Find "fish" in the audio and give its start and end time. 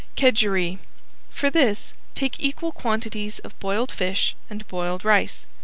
3.91-4.35